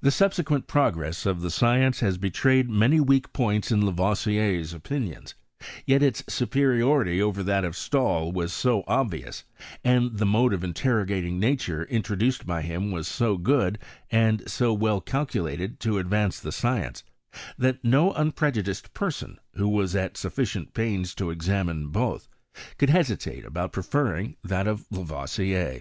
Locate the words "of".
1.26-1.40, 7.64-7.76, 10.54-10.62, 24.68-24.86